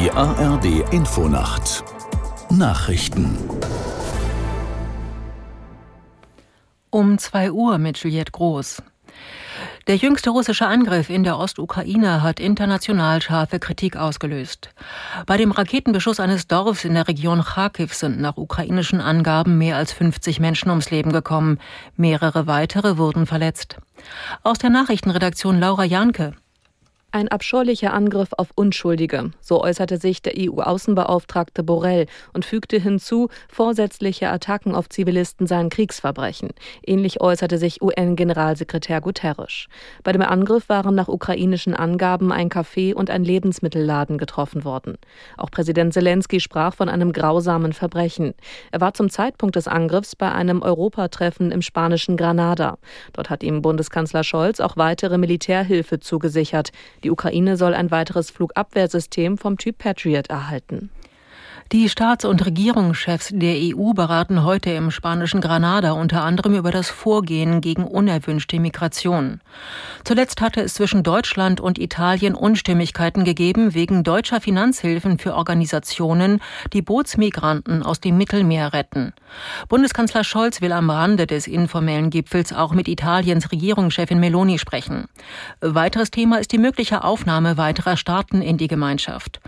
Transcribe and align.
Die 0.00 0.12
ARD 0.12 0.92
Infonacht 0.92 1.82
Nachrichten 2.50 3.36
Um 6.90 7.18
2 7.18 7.50
Uhr 7.50 7.78
mit 7.78 7.98
Juliette 7.98 8.30
Groß. 8.30 8.80
Der 9.88 9.96
jüngste 9.96 10.30
russische 10.30 10.68
Angriff 10.68 11.10
in 11.10 11.24
der 11.24 11.36
Ostukraine 11.36 12.22
hat 12.22 12.38
international 12.38 13.20
scharfe 13.22 13.58
Kritik 13.58 13.96
ausgelöst. 13.96 14.70
Bei 15.26 15.36
dem 15.36 15.50
Raketenbeschuss 15.50 16.20
eines 16.20 16.46
Dorfs 16.46 16.84
in 16.84 16.94
der 16.94 17.08
Region 17.08 17.42
Kharkiv 17.42 17.92
sind 17.92 18.20
nach 18.20 18.36
ukrainischen 18.36 19.00
Angaben 19.00 19.58
mehr 19.58 19.76
als 19.76 19.92
50 19.92 20.38
Menschen 20.38 20.70
ums 20.70 20.92
Leben 20.92 21.10
gekommen. 21.10 21.58
Mehrere 21.96 22.46
weitere 22.46 22.98
wurden 22.98 23.26
verletzt. 23.26 23.78
Aus 24.44 24.58
der 24.58 24.70
Nachrichtenredaktion 24.70 25.58
Laura 25.58 25.82
Janke. 25.82 26.34
Ein 27.10 27.28
abscheulicher 27.28 27.94
Angriff 27.94 28.34
auf 28.36 28.48
Unschuldige, 28.54 29.30
so 29.40 29.62
äußerte 29.62 29.96
sich 29.96 30.20
der 30.20 30.34
EU-Außenbeauftragte 30.36 31.62
Borrell 31.62 32.04
und 32.34 32.44
fügte 32.44 32.78
hinzu, 32.78 33.30
vorsätzliche 33.50 34.28
Attacken 34.28 34.74
auf 34.74 34.90
Zivilisten 34.90 35.46
seien 35.46 35.70
Kriegsverbrechen. 35.70 36.50
Ähnlich 36.86 37.22
äußerte 37.22 37.56
sich 37.56 37.80
UN-Generalsekretär 37.80 39.00
Guterres. 39.00 39.68
Bei 40.04 40.12
dem 40.12 40.20
Angriff 40.20 40.68
waren 40.68 40.94
nach 40.94 41.08
ukrainischen 41.08 41.72
Angaben 41.72 42.30
ein 42.30 42.50
Café 42.50 42.92
und 42.92 43.08
ein 43.08 43.24
Lebensmittelladen 43.24 44.18
getroffen 44.18 44.64
worden. 44.64 44.98
Auch 45.38 45.50
Präsident 45.50 45.94
Zelensky 45.94 46.40
sprach 46.40 46.74
von 46.74 46.90
einem 46.90 47.14
grausamen 47.14 47.72
Verbrechen. 47.72 48.34
Er 48.70 48.82
war 48.82 48.92
zum 48.92 49.08
Zeitpunkt 49.08 49.56
des 49.56 49.66
Angriffs 49.66 50.14
bei 50.14 50.30
einem 50.30 50.60
Europatreffen 50.60 51.52
im 51.52 51.62
spanischen 51.62 52.18
Granada. 52.18 52.76
Dort 53.14 53.30
hat 53.30 53.42
ihm 53.42 53.62
Bundeskanzler 53.62 54.24
Scholz 54.24 54.60
auch 54.60 54.76
weitere 54.76 55.16
Militärhilfe 55.16 56.00
zugesichert. 56.00 56.70
Die 57.04 57.10
Ukraine 57.10 57.56
soll 57.56 57.74
ein 57.74 57.90
weiteres 57.90 58.30
Flugabwehrsystem 58.30 59.38
vom 59.38 59.56
Typ 59.56 59.78
Patriot 59.78 60.28
erhalten. 60.28 60.90
Die 61.70 61.90
Staats- 61.90 62.24
und 62.24 62.46
Regierungschefs 62.46 63.28
der 63.30 63.56
EU 63.56 63.92
beraten 63.92 64.42
heute 64.42 64.70
im 64.70 64.90
spanischen 64.90 65.42
Granada 65.42 65.92
unter 65.92 66.24
anderem 66.24 66.54
über 66.54 66.70
das 66.70 66.88
Vorgehen 66.88 67.60
gegen 67.60 67.84
unerwünschte 67.84 68.58
Migration. 68.58 69.42
Zuletzt 70.02 70.40
hatte 70.40 70.62
es 70.62 70.72
zwischen 70.72 71.02
Deutschland 71.02 71.60
und 71.60 71.78
Italien 71.78 72.34
Unstimmigkeiten 72.34 73.22
gegeben 73.22 73.74
wegen 73.74 74.02
deutscher 74.02 74.40
Finanzhilfen 74.40 75.18
für 75.18 75.34
Organisationen, 75.34 76.40
die 76.72 76.80
Bootsmigranten 76.80 77.82
aus 77.82 78.00
dem 78.00 78.16
Mittelmeer 78.16 78.72
retten. 78.72 79.12
Bundeskanzler 79.68 80.24
Scholz 80.24 80.62
will 80.62 80.72
am 80.72 80.88
Rande 80.88 81.26
des 81.26 81.46
informellen 81.46 82.08
Gipfels 82.08 82.54
auch 82.54 82.72
mit 82.72 82.88
Italiens 82.88 83.52
Regierungschefin 83.52 84.18
Meloni 84.18 84.58
sprechen. 84.58 85.04
Weiteres 85.60 86.10
Thema 86.10 86.38
ist 86.38 86.50
die 86.50 86.56
mögliche 86.56 87.04
Aufnahme 87.04 87.58
weiterer 87.58 87.98
Staaten 87.98 88.40
in 88.40 88.56
die 88.56 88.68
Gemeinschaft. 88.68 89.40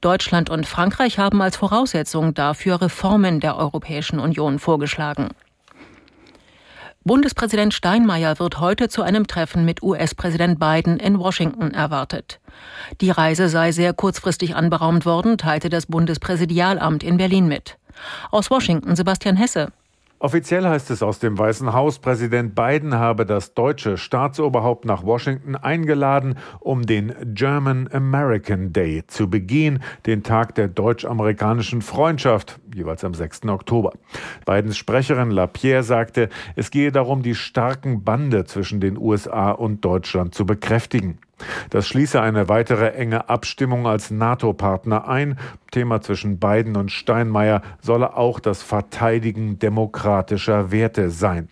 Deutschland 0.00 0.50
und 0.50 0.66
Frankreich 0.66 1.20
haben 1.20 1.40
als 1.40 1.56
Voraussetzung 1.68 2.32
dafür 2.32 2.80
Reformen 2.80 3.40
der 3.40 3.58
Europäischen 3.58 4.20
Union 4.20 4.58
vorgeschlagen. 4.58 5.28
Bundespräsident 7.04 7.74
Steinmeier 7.74 8.38
wird 8.38 8.58
heute 8.58 8.88
zu 8.88 9.02
einem 9.02 9.26
Treffen 9.26 9.66
mit 9.66 9.82
US-Präsident 9.82 10.58
Biden 10.58 10.98
in 10.98 11.18
Washington 11.18 11.72
erwartet. 11.72 12.40
Die 13.02 13.10
Reise 13.10 13.50
sei 13.50 13.72
sehr 13.72 13.92
kurzfristig 13.92 14.56
anberaumt 14.56 15.04
worden, 15.04 15.36
teilte 15.36 15.68
das 15.68 15.84
Bundespräsidialamt 15.84 17.02
in 17.02 17.18
Berlin 17.18 17.48
mit. 17.48 17.76
Aus 18.30 18.50
Washington 18.50 18.96
Sebastian 18.96 19.36
Hesse. 19.36 19.70
Offiziell 20.20 20.66
heißt 20.66 20.90
es 20.90 21.04
aus 21.04 21.20
dem 21.20 21.38
Weißen 21.38 21.72
Haus, 21.72 22.00
Präsident 22.00 22.56
Biden 22.56 22.94
habe 22.94 23.24
das 23.24 23.54
deutsche 23.54 23.96
Staatsoberhaupt 23.96 24.84
nach 24.84 25.04
Washington 25.04 25.54
eingeladen, 25.54 26.36
um 26.58 26.86
den 26.86 27.14
German 27.34 27.88
American 27.92 28.72
Day 28.72 29.04
zu 29.06 29.30
begehen, 29.30 29.80
den 30.06 30.24
Tag 30.24 30.56
der 30.56 30.66
deutsch-amerikanischen 30.66 31.82
Freundschaft, 31.82 32.58
jeweils 32.74 33.04
am 33.04 33.14
6. 33.14 33.44
Oktober. 33.44 33.92
Bidens 34.44 34.76
Sprecherin 34.76 35.30
LaPierre 35.30 35.84
sagte, 35.84 36.30
es 36.56 36.72
gehe 36.72 36.90
darum, 36.90 37.22
die 37.22 37.36
starken 37.36 38.02
Bande 38.02 38.44
zwischen 38.44 38.80
den 38.80 38.98
USA 38.98 39.52
und 39.52 39.84
Deutschland 39.84 40.34
zu 40.34 40.44
bekräftigen. 40.44 41.18
Das 41.70 41.86
schließe 41.86 42.20
eine 42.20 42.48
weitere 42.48 42.92
enge 42.92 43.28
Abstimmung 43.28 43.86
als 43.86 44.10
NATO-Partner 44.10 45.08
ein. 45.08 45.38
Thema 45.70 46.00
zwischen 46.00 46.38
Biden 46.38 46.76
und 46.76 46.90
Steinmeier 46.90 47.62
solle 47.80 48.16
auch 48.16 48.40
das 48.40 48.62
Verteidigen 48.62 49.58
demokratischer 49.58 50.70
Werte 50.70 51.10
sein. 51.10 51.48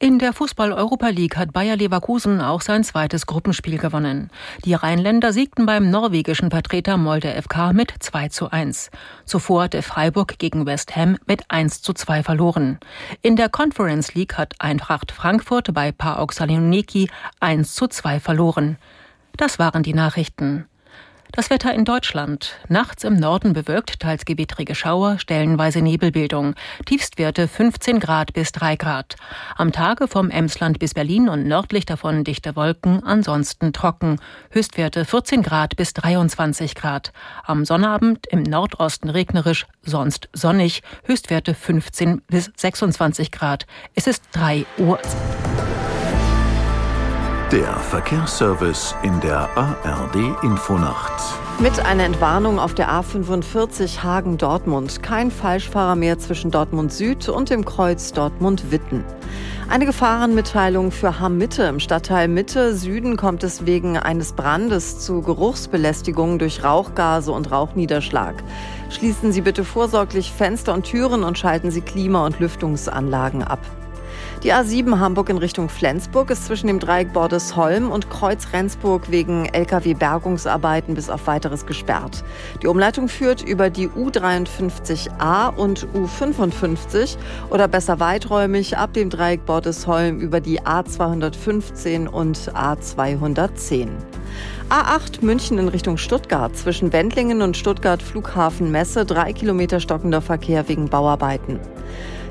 In 0.00 0.20
der 0.20 0.32
Fußball-Europa 0.32 1.08
League 1.08 1.36
hat 1.36 1.52
Bayer 1.52 1.74
Leverkusen 1.74 2.40
auch 2.40 2.60
sein 2.60 2.84
zweites 2.84 3.26
Gruppenspiel 3.26 3.78
gewonnen. 3.78 4.30
Die 4.64 4.74
Rheinländer 4.74 5.32
siegten 5.32 5.66
beim 5.66 5.90
norwegischen 5.90 6.52
Vertreter 6.52 6.96
Molde 6.96 7.34
FK 7.42 7.72
mit 7.72 7.92
2 7.98 8.28
zu 8.28 8.48
1. 8.48 8.92
Zuvor 9.24 9.64
hatte 9.64 9.82
Freiburg 9.82 10.38
gegen 10.38 10.66
West 10.66 10.94
Ham 10.94 11.16
mit 11.26 11.42
1 11.48 11.82
zu 11.82 11.94
2 11.94 12.22
verloren. 12.22 12.78
In 13.22 13.34
der 13.34 13.48
Conference 13.48 14.14
League 14.14 14.38
hat 14.38 14.54
Eintracht 14.60 15.10
Frankfurt 15.10 15.74
bei 15.74 15.90
PAOK 15.90 16.32
Saloniki 16.32 17.10
1 17.40 17.74
zu 17.74 17.88
2 17.88 18.20
verloren. 18.20 18.78
Das 19.36 19.58
waren 19.58 19.82
die 19.82 19.94
Nachrichten. 19.94 20.68
Das 21.32 21.50
Wetter 21.50 21.72
in 21.74 21.84
Deutschland. 21.84 22.56
Nachts 22.68 23.04
im 23.04 23.14
Norden 23.14 23.52
bewölkt, 23.52 24.00
teils 24.00 24.24
gewittrige 24.24 24.74
Schauer, 24.74 25.18
stellenweise 25.18 25.82
Nebelbildung. 25.82 26.54
Tiefstwerte 26.86 27.46
15 27.46 28.00
Grad 28.00 28.32
bis 28.32 28.50
3 28.52 28.76
Grad. 28.76 29.16
Am 29.56 29.70
Tage 29.70 30.08
vom 30.08 30.30
Emsland 30.30 30.78
bis 30.78 30.94
Berlin 30.94 31.28
und 31.28 31.46
nördlich 31.46 31.86
davon 31.86 32.24
dichte 32.24 32.56
Wolken, 32.56 33.04
ansonsten 33.04 33.72
trocken. 33.72 34.18
Höchstwerte 34.50 35.04
14 35.04 35.42
Grad 35.42 35.76
bis 35.76 35.92
23 35.92 36.74
Grad. 36.74 37.12
Am 37.44 37.64
Sonnabend 37.64 38.26
im 38.28 38.42
Nordosten 38.42 39.10
regnerisch, 39.10 39.66
sonst 39.82 40.28
sonnig. 40.32 40.82
Höchstwerte 41.04 41.54
15 41.54 42.22
bis 42.26 42.50
26 42.56 43.30
Grad. 43.30 43.66
Es 43.94 44.06
ist 44.06 44.24
3 44.32 44.64
Uhr. 44.78 44.98
Der 47.52 47.72
Verkehrsservice 47.76 48.94
in 49.02 49.18
der 49.20 49.48
ARD 49.56 50.16
Infonacht. 50.42 51.14
Mit 51.58 51.80
einer 51.80 52.04
Entwarnung 52.04 52.58
auf 52.58 52.74
der 52.74 52.90
A45 52.90 54.02
Hagen-Dortmund. 54.02 55.02
Kein 55.02 55.30
Falschfahrer 55.30 55.96
mehr 55.96 56.18
zwischen 56.18 56.50
Dortmund 56.50 56.92
Süd 56.92 57.26
und 57.30 57.48
dem 57.48 57.64
Kreuz 57.64 58.12
Dortmund-Witten. 58.12 59.02
Eine 59.70 59.86
Gefahrenmitteilung 59.86 60.90
für 60.90 61.20
Hamm-Mitte. 61.20 61.62
Im 61.62 61.80
Stadtteil 61.80 62.28
Mitte 62.28 62.76
Süden 62.76 63.16
kommt 63.16 63.42
es 63.42 63.64
wegen 63.64 63.96
eines 63.96 64.34
Brandes 64.34 65.00
zu 65.00 65.22
Geruchsbelästigungen 65.22 66.38
durch 66.38 66.62
Rauchgase 66.62 67.32
und 67.32 67.50
Rauchniederschlag. 67.50 68.34
Schließen 68.90 69.32
Sie 69.32 69.40
bitte 69.40 69.64
vorsorglich 69.64 70.32
Fenster 70.32 70.74
und 70.74 70.82
Türen 70.82 71.24
und 71.24 71.38
schalten 71.38 71.70
Sie 71.70 71.80
Klima- 71.80 72.26
und 72.26 72.40
Lüftungsanlagen 72.40 73.42
ab. 73.42 73.60
Die 74.44 74.54
A7 74.54 75.00
Hamburg 75.00 75.30
in 75.30 75.38
Richtung 75.38 75.68
Flensburg 75.68 76.30
ist 76.30 76.46
zwischen 76.46 76.68
dem 76.68 76.78
Dreieck 76.78 77.12
Bordesholm 77.12 77.90
und 77.90 78.08
Kreuz 78.08 78.52
Rendsburg 78.52 79.10
wegen 79.10 79.46
Lkw-Bergungsarbeiten 79.46 80.94
bis 80.94 81.10
auf 81.10 81.26
weiteres 81.26 81.66
gesperrt. 81.66 82.22
Die 82.62 82.68
Umleitung 82.68 83.08
führt 83.08 83.42
über 83.42 83.68
die 83.68 83.88
U53a 83.88 85.52
und 85.56 85.88
U55 85.92 87.16
oder 87.50 87.66
besser 87.66 87.98
weiträumig 87.98 88.78
ab 88.78 88.92
dem 88.92 89.10
Dreieck 89.10 89.44
Bordesholm 89.44 90.20
über 90.20 90.40
die 90.40 90.60
A215 90.60 92.06
und 92.06 92.38
A210. 92.38 93.88
A8 94.70 95.24
München 95.24 95.58
in 95.58 95.66
Richtung 95.66 95.96
Stuttgart 95.96 96.56
zwischen 96.56 96.92
Wendlingen 96.92 97.42
und 97.42 97.56
Stuttgart 97.56 98.00
Flughafen 98.00 98.70
Messe 98.70 99.04
drei 99.04 99.32
Kilometer 99.32 99.80
stockender 99.80 100.20
Verkehr 100.20 100.68
wegen 100.68 100.88
Bauarbeiten. 100.88 101.58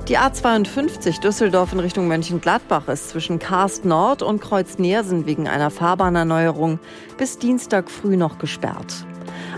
Die 0.08 0.18
A52 0.18 1.20
Düsseldorf 1.20 1.74
in 1.74 1.82
Richtung 1.82 2.08
Mönchengladbach 2.08 2.88
ist 2.88 3.10
zwischen 3.10 3.40
Karst 3.40 3.84
Nord 3.84 4.24
und 4.24 4.40
Kreuz 4.40 4.78
Nersen 4.78 5.26
wegen 5.26 5.50
einer 5.50 5.70
Fahrbahnerneuerung 5.70 6.80
bis 7.18 7.40
Dienstag 7.40 7.92
früh 7.92 8.16
noch 8.16 8.38
gesperrt. 8.38 9.06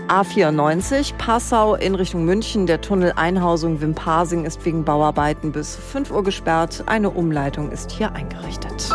A94 0.08 1.14
Passau 1.18 1.76
in 1.76 1.94
Richtung 1.94 2.24
München. 2.24 2.66
Der 2.66 2.80
Tunnel 2.80 3.12
Einhausung 3.14 3.80
Wimpasing 3.80 4.44
ist 4.44 4.64
wegen 4.64 4.84
Bauarbeiten 4.84 5.52
bis 5.52 5.76
5 5.76 6.10
Uhr 6.10 6.24
gesperrt. 6.24 6.82
Eine 6.86 7.10
Umleitung 7.10 7.70
ist 7.70 7.92
hier 7.92 8.12
eingerichtet. 8.12 8.90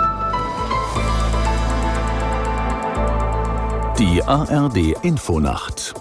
Die 3.97 4.21
ARD 4.21 4.97
Infonacht. 5.03 5.93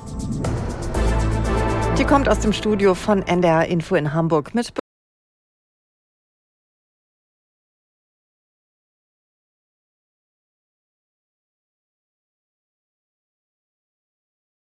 Die 1.97 2.05
kommt 2.05 2.29
aus 2.29 2.41
dem 2.41 2.53
Studio 2.53 2.95
von 2.95 3.23
NDR 3.23 3.67
Info 3.69 3.95
in 3.95 4.13
Hamburg 4.13 4.53
mit 4.53 4.73